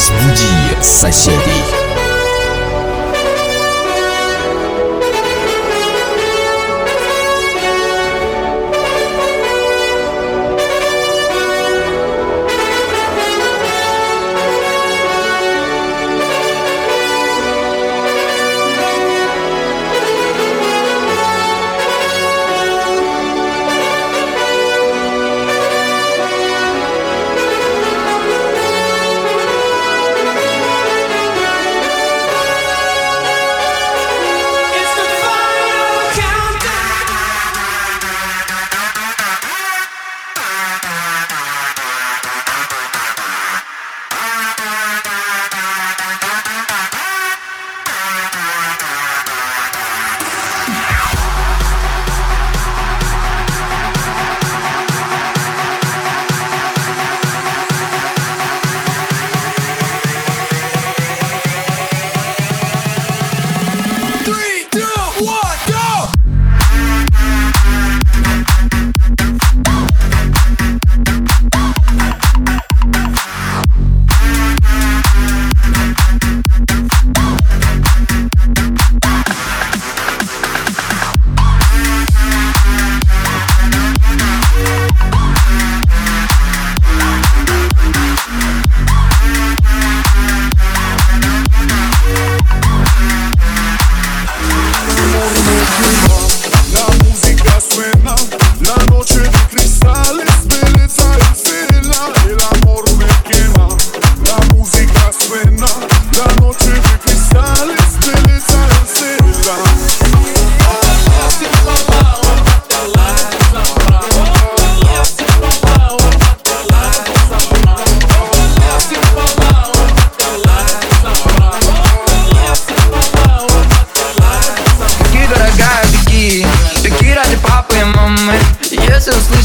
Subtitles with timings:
[0.00, 1.89] разбуди соседей.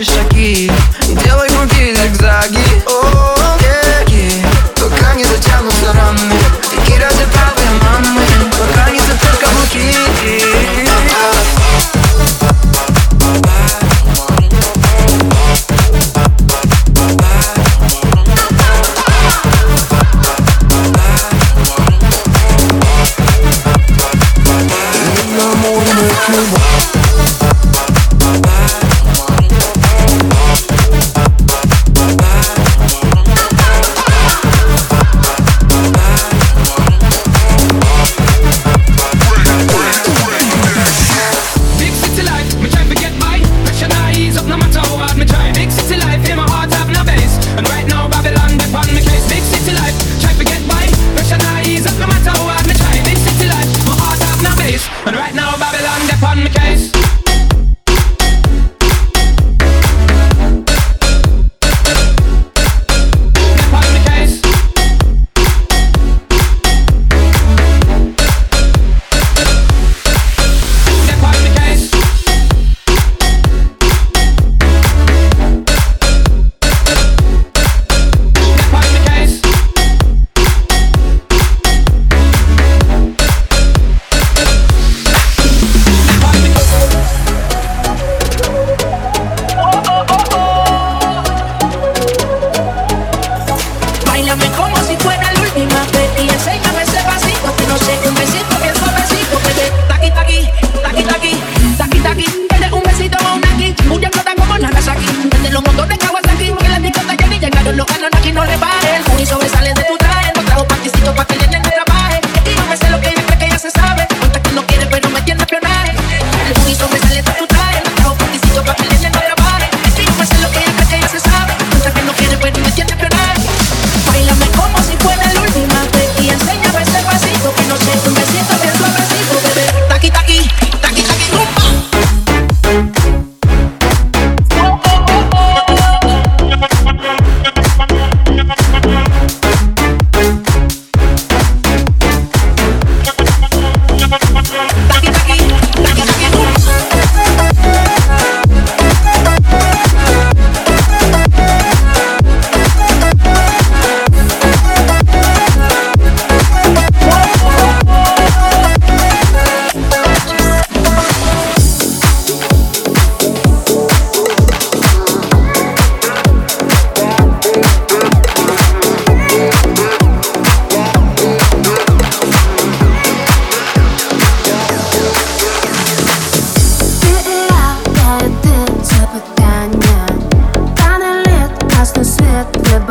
[0.00, 0.99] assiste aqui.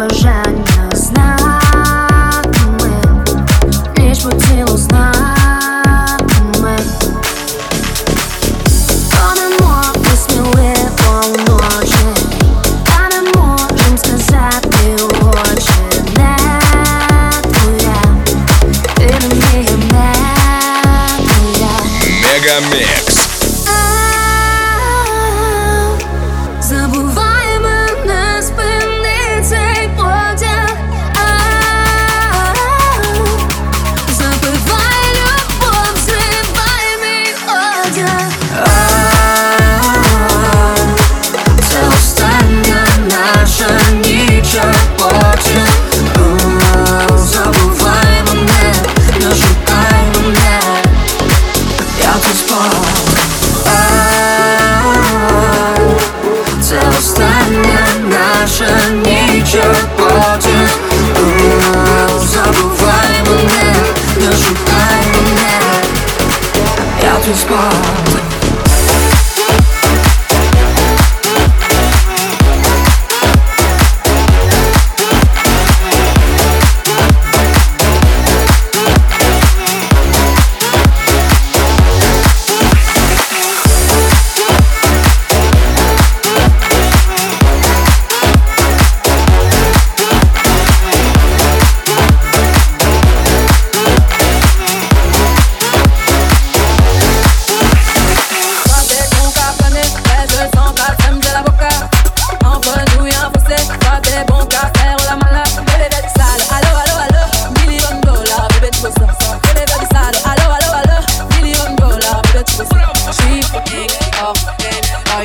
[0.10, 0.69] горожане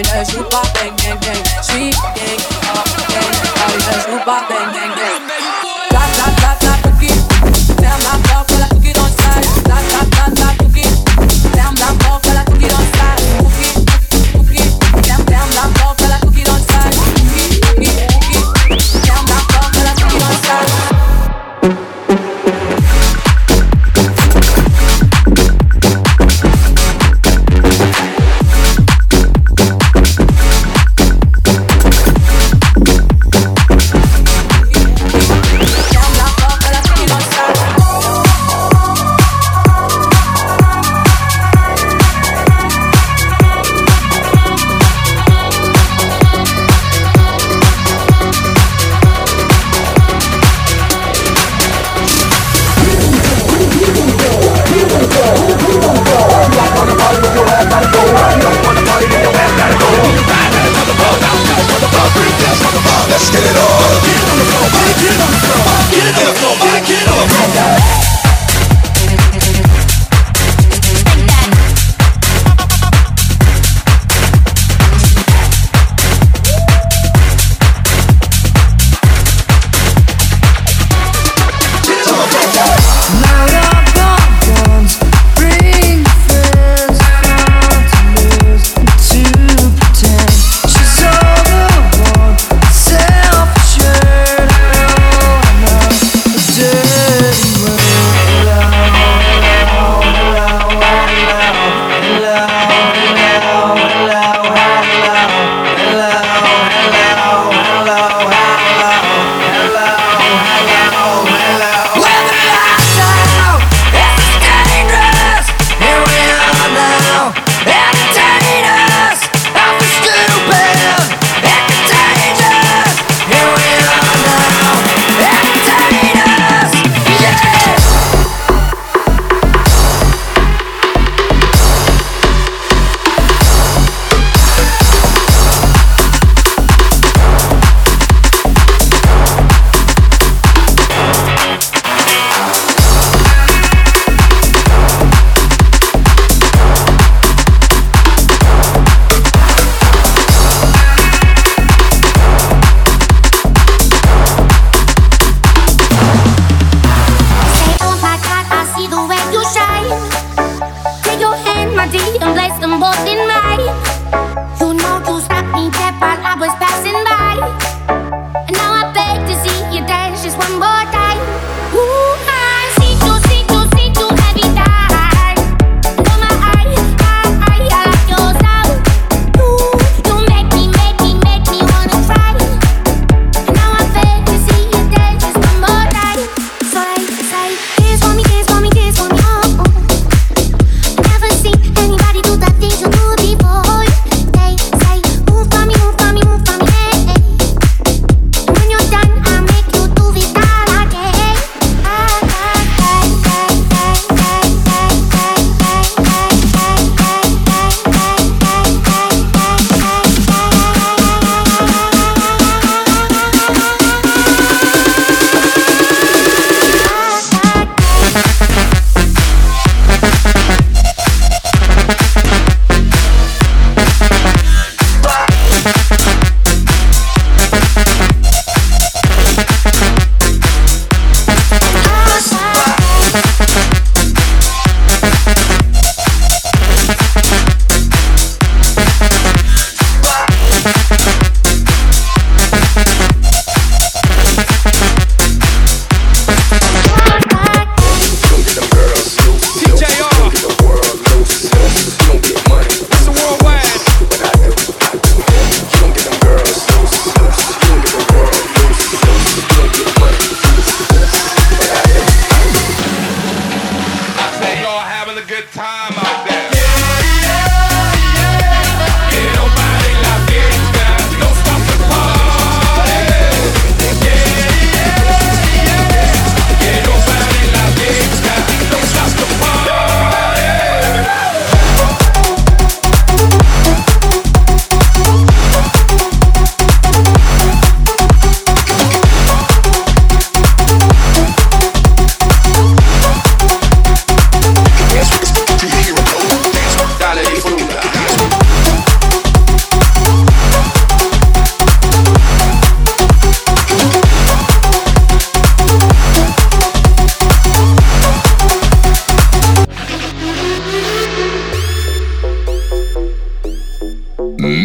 [0.03, 1.63] ne joue pas, bang, bang, bang.
[1.63, 2.41] Suis gang,
[2.75, 4.19] oh, gang, oh, il ne
[4.49, 5.04] bang, bang, bang.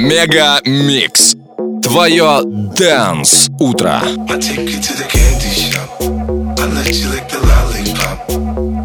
[0.10, 1.36] Мега Микс.
[1.84, 4.01] Твое Дэнс Утро.
[4.28, 5.88] I take you to the candy shop.
[6.58, 8.78] I let you lick the lollipop.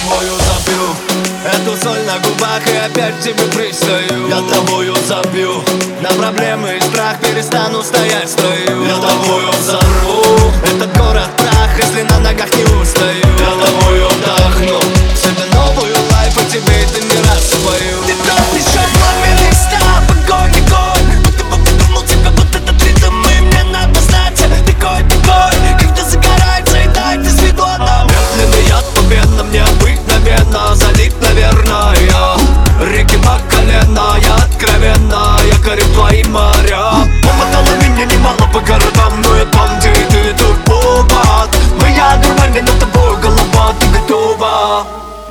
[0.00, 0.96] Тобою запью
[1.44, 4.28] Эту соль на губах и опять тебе пристаю.
[4.28, 5.62] Я тобою запью
[6.00, 12.02] На проблемы и страх перестану стоять в строю Я тобою взорву Этот город прах, если
[12.02, 13.24] на ногах не устаю.
[13.38, 13.59] Я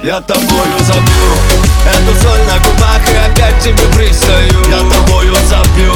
[0.04, 4.54] я тобою забью Эту соль на губах и опять тебе пристаю.
[4.70, 5.94] Я тобою забью.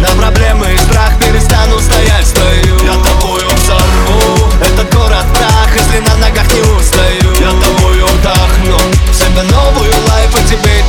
[0.00, 4.50] На проблемы и страх перестану стоять в строю Я тобою взорву.
[4.60, 7.32] Этот город прах, если на ногах не устаю.
[7.38, 8.78] Я тобою вдохну.
[9.10, 10.80] В себе новую лайф, и тебе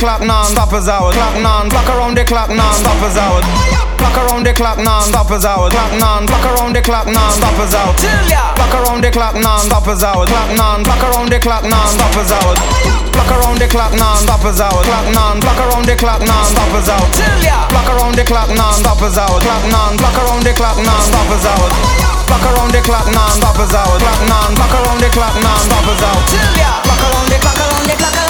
[0.00, 3.44] clock non stop us out clock non clock around the clock non stop us out
[4.00, 7.30] clock around the clock non stop us out clock non clock around the clock non
[7.30, 7.92] stop us out
[8.56, 11.84] clock around the clock non stop us out clock non clock around the clock non
[11.84, 12.56] stop us out
[13.12, 16.44] clock around the clock non stop us out clock non clock around the clock non
[16.48, 17.04] stop us out
[17.68, 21.00] clock around the clock non stop us out clock non clock around the clock non
[21.04, 21.68] stop us out
[22.24, 25.60] clock around the clock non stop us out clock non clock around the clock non
[25.60, 26.24] stop us out
[26.88, 28.29] clock around the clock around the clock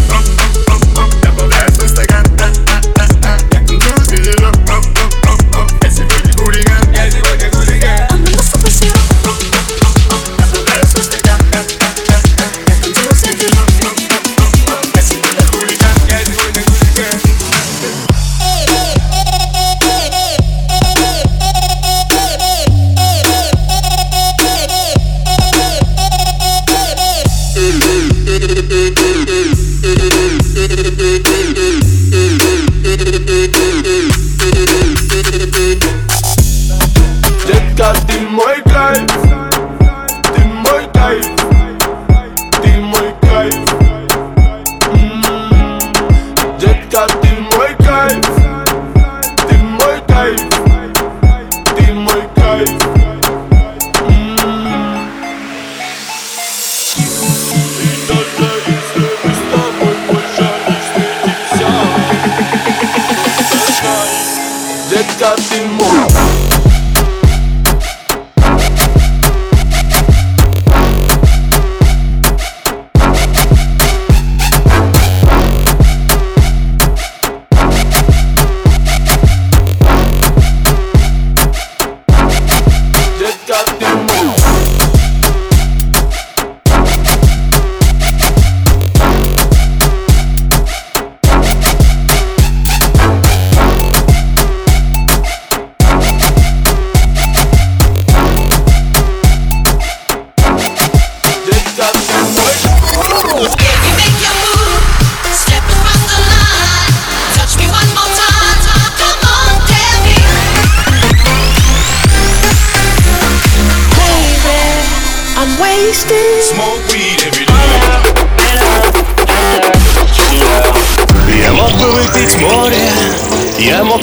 [37.47, 39.20] Jetzt hat die Mäuglein